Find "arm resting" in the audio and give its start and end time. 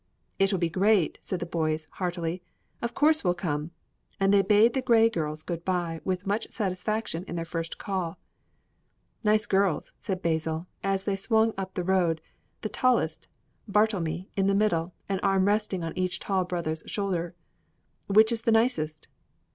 15.19-15.83